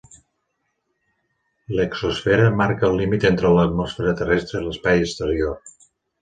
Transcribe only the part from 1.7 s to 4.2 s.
L'exosfera marca el límit entre l'atmosfera